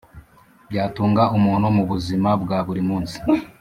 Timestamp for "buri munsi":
2.67-3.17